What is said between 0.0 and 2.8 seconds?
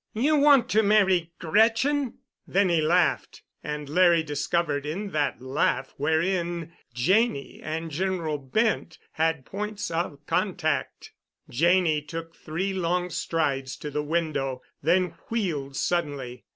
"You want to marry Gretchen?" Then